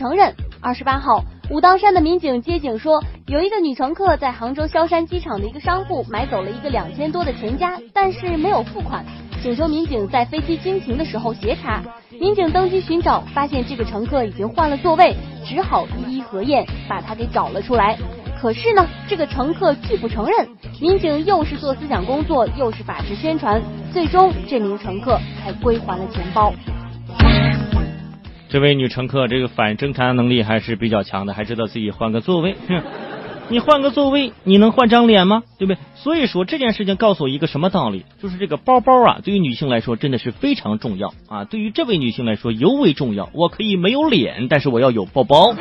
[0.00, 0.34] 承认。
[0.62, 9.04] 二十八号，武当山的民警接警说，有一个女乘客在杭州萧山机场的一个商铺买走了一个两千多的全家，但是没有付款，
[9.42, 11.82] 请求民警在飞机经停的时候协查。
[12.18, 17.98] 民警登机寻找，发现这个乘客已经换了座位，只好一一核验，把他给找了出来。
[18.40, 20.48] 可是呢，这个乘客拒不承认。
[20.80, 23.60] 民警又是做思想工作，又是法制宣传，
[23.92, 26.54] 最终这名乘客才归还了钱包。
[28.50, 32.56] 这位女乘客这个反侦查能力还是比较强的，还知道自己换个座位。
[33.48, 35.44] 你换个座位，你能换张脸吗？
[35.56, 35.78] 对不对？
[35.94, 38.04] 所以说这件事情告诉我一个什么道理？
[38.20, 41.44] 就是这个包包啊，对于女性来说真的是非常重要啊。
[41.44, 43.30] 对于这位女性来说尤为重要。
[43.34, 45.54] 我可以没有脸，但是我要有包包。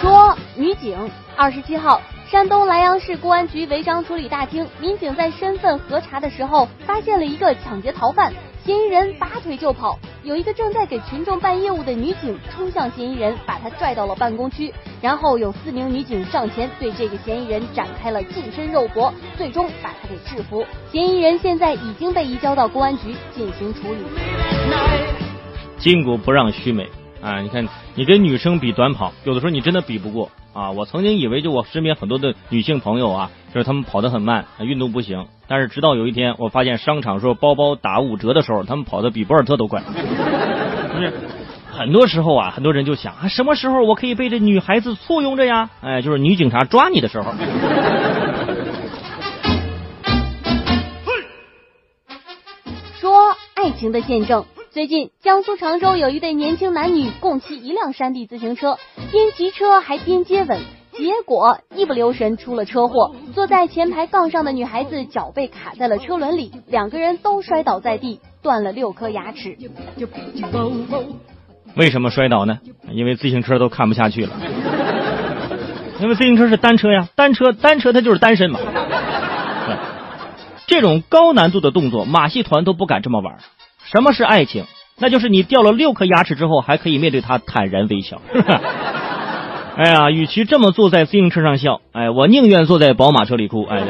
[0.00, 0.96] 说女警，
[1.36, 2.00] 二十七号，
[2.32, 8.32] 山东莱阳市公安局违章处理大厅，民警在身份核查的时候，发现了一个抢劫逃犯，
[8.64, 14.72] 嫌疑人拔腿就跑，有一个正在给群众办业务的女警冲向嫌疑人，把他拽到了办公区，
[15.02, 23.98] 然后有四名女警上前对这个嫌疑人展开了近身肉搏，最终把他给制服，嫌疑人现在已经被移交到公安局进行处理。
[25.76, 26.88] 筋骨不让须美。
[27.20, 30.70] 啊，你看，你跟女生比短跑，有的时候你真的比不过啊！
[30.70, 35.26] 我曾经以为，就我身边很多的女性朋友啊，就是她们跑得很慢，运动不行。
[35.48, 39.80] 但是直到有一天，我发现商场说包包打五折的时候，她们跑得比博尔特都快。
[39.82, 41.12] 不是，
[41.70, 45.70] 很多时候啊，很多人就想啊，什么时候我可以被这女孩子簇拥着呀？
[45.80, 47.32] 哎，就是女警察抓你的时候。
[53.00, 54.44] 说爱情的见证。
[54.72, 58.78] 最近，江苏常州有一对年轻男女共骑一辆山地自行车，
[59.10, 60.58] 边骑车还边接吻，
[60.92, 63.14] 结果一不留神出了车祸。
[63.34, 69.58] 坐在前排杠上的女孩子脚被卡在了车轮里，两个人都摔倒在地，断了六颗牙齿。
[71.76, 72.60] 为什么摔倒呢？
[72.94, 74.32] 因为自行车都看不下去了。
[76.00, 78.58] 因为自行车是单车呀，单车单车它就是单身嘛。
[80.66, 83.36] 这种高难度的动作，马戏团都不敢这么玩。
[83.92, 84.64] 什么是爱情？
[84.98, 88.22] 那就是你掉了六颗牙齿之后，还可以面对他坦然微笑。
[89.76, 93.64] 哎呀，与其这么坐在自行车上笑，哎，我宁愿坐在宝马车里哭。
[93.64, 93.86] 哎呀，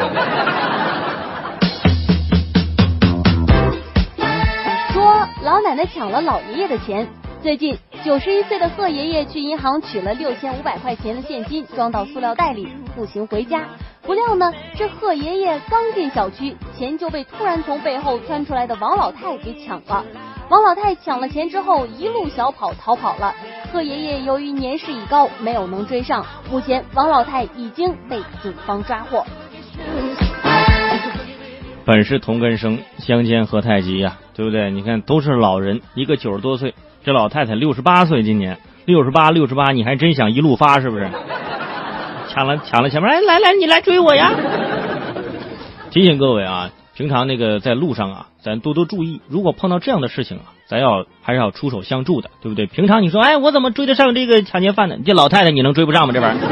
[4.92, 7.06] 说老奶奶抢了老爷爷的钱。
[7.41, 13.62] 最近，九十一岁的贺爷爷去银行取了六千五百块钱的现金，装到塑料袋里，步行回家。
[14.04, 20.04] 不料呢，这贺爷爷刚进小区，钱就被突然从背后窜出来的王老太给抢了。
[20.48, 23.32] 王老太抢了钱之后，一路小跑逃跑了。
[23.72, 26.26] 贺爷爷由于年事已高，没有能追上。
[26.50, 29.24] 目前，王老太已经被警方抓获。
[31.84, 34.70] 本是同根生，相煎何太急呀，对不对？
[34.72, 36.74] 你看，都是老人，一个九十多岁，
[37.04, 41.08] 这老太太六十八岁，今年六十八，六十八，你还真想一路发是不是？
[42.32, 44.32] 抢了抢了前面，哎，来来，你来追我呀！
[45.91, 52.66] 提醒各位啊，平常那个在路上啊，咱多多注意，如果碰到这样的事情啊，咱要还是要出手相助的，对不对？
[52.66, 54.97] 平常你说，哎，我怎么追得上这个抢劫犯呢？
[55.04, 56.15] 这老太太你能追不上吗？
[56.15, 56.44] 这玩意儿。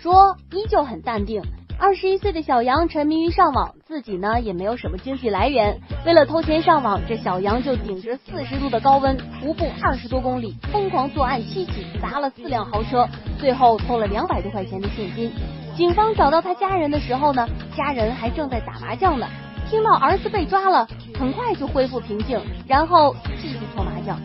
[0.00, 1.42] 说依旧很淡定。
[1.78, 5.78] 二十一岁的小杨沉迷于上网，自己呢也没有什么经济来源。
[6.06, 13.06] 为了偷钱上网，这小杨就顶着四十度的高温，徒步二十多公里，疯狂作案七起，砸了四辆豪车，
[13.38, 15.30] 最后偷了两百多块钱的现金。
[15.76, 19.28] 警方找到他家人的时候呢，家人还正在打麻将呢。
[19.68, 20.88] 听到儿子被抓了，
[21.18, 24.16] 很快就恢复平静，然后继续搓麻将。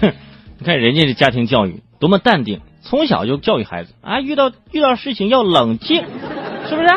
[0.00, 0.12] 哼，
[0.58, 2.60] 你看人家的家庭教育多么淡定。
[2.84, 6.04] 从小就教育孩子啊，遇到遇到事情要冷静，
[6.68, 6.88] 是不是？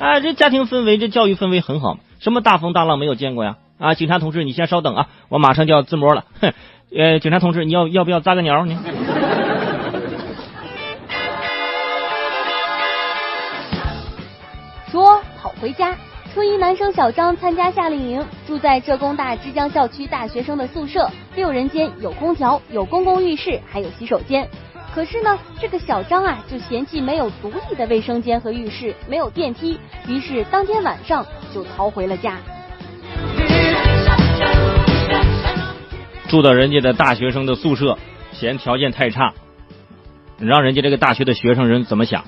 [0.00, 3.56] 啊，这家庭氛围，这教育氛围很好什么大风大浪没有见过呀？
[3.78, 6.24] 啊，警察同志，你先稍等啊，我马上就要自摸了。
[6.40, 6.52] 哼，
[6.96, 8.64] 呃，警察同志，你要要不要扎个鸟？
[8.64, 8.76] 你
[14.90, 15.94] 说跑回家。
[16.34, 24.48] 初一男生小张参加夏令营，住在浙工大之江校区大学生的宿舍，六人间，有空调，有公共浴室，还有洗手间。
[24.94, 31.24] 可是呢，这个小张啊，就嫌弃没有独立的卫生间和浴室，没有电梯，于是当天晚上
[31.54, 32.36] 就逃回了家。
[36.26, 37.96] 住到人家的大学生的宿舍，
[38.32, 39.32] 嫌条件太差，
[40.36, 42.24] 你让人家这个大学的学生人怎么想？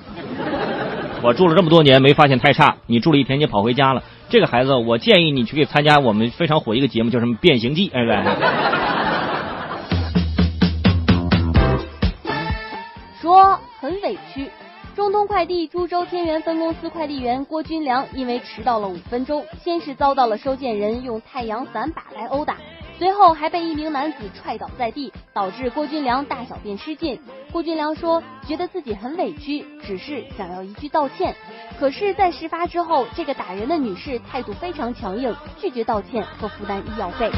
[1.21, 4.01] 我住了这么多年，没发现太差，你住了一天，你跑回家了。
[4.29, 9.00] 这个孩子，我建议你去给参加我们非常火一个节目，叫什么《变形记》，哎对。
[13.81, 14.47] 很委屈，
[14.95, 22.57] 中通快递株洲天元分公司快递员郭军良因为迟到了五分钟，先是遭到了收件人用太阳伞把来殴打，
[22.99, 27.19] 随后还被一名男子踹倒在地，导致郭军良大小便失禁。
[27.51, 31.35] 郭军良说，觉得自己很委屈，只是想要一句道歉。
[31.79, 37.31] 可是，在事发之后，这个打人的女士态度非常强硬，拒绝道歉和负担医药费。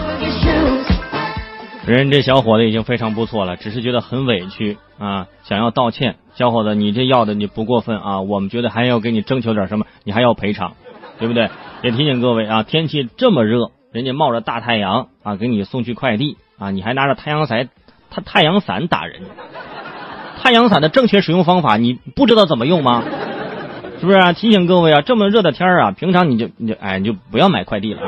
[1.86, 6.16] 人这小伙子已经非常不错了，只是觉得很委屈啊，想要道歉。
[6.34, 10.76] 小伙子，你这要的你不过分啊，我们觉得还要给你征求点什么，你还要赔偿，
[11.20, 11.50] 对不对？
[11.82, 17.68] 也提醒各位啊，天气这么热，人家冒着大太阳啊给你送去快递啊，你还拿着太阳伞，
[18.10, 19.22] 他太阳伞打人。
[20.42, 23.04] 太阳伞的正确使用方法你不知道怎么用吗？
[24.00, 24.18] 是不是？
[24.20, 24.32] 啊？
[24.32, 28.02] 提醒各位啊，这么热的天啊，平常你就你就哎你就不要买快递了。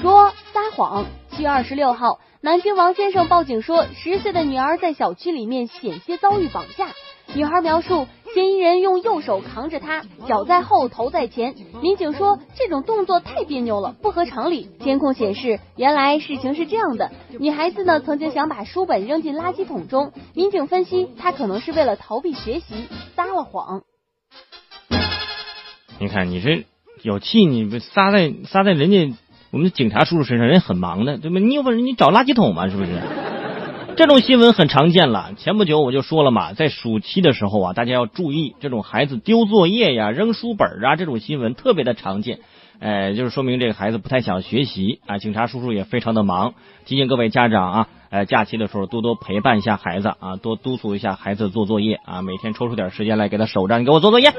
[0.00, 1.04] 说撒谎。
[1.30, 6.88] 七月二十六号，南京王先生报警说，十岁的女儿在小区里面险些遭遇绑架。
[7.34, 11.54] 女孩描述，嫌疑人用右手扛着她，脚在后，头在前。
[11.82, 14.70] 民警说，这种动作太别扭了，不合常理。
[14.82, 20.12] 监控显示，原来事情是这样的：女孩子呢，曾经想把书本扔进垃圾桶中。
[20.34, 23.82] 民警分析，她可能是为了逃避学习，撒了谎。
[25.98, 26.64] 你看，你这
[27.02, 29.14] 有气，你不撒在撒在人家。
[29.50, 31.40] 我们的警察叔叔身上人很忙的，对吧？
[31.40, 32.90] 你有本事你找垃圾桶嘛，是不是？
[33.96, 35.32] 这种新闻很常见了。
[35.36, 42.38] 前不久我就说了嘛，在暑期的时候啊，大家要注意这种孩子丢作业呀、扔书本啊这种新闻特别的常见。
[42.78, 45.18] 哎，就是说明这个孩子不太想学习啊。
[45.18, 46.54] 警察叔叔也非常的忙，
[46.86, 54.32] 提醒各位家长啊，呃，假期的时候多多陪伴一下孩子啊，多督促一下孩子做作业啊，每天抽出点时间来给他守着，你给我做作业。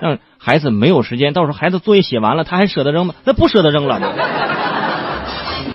[0.00, 3.14] 让孩子没有时间，到时候孩子作业写完了，他还舍得扔吗？
[3.24, 4.55] 那不舍得扔了。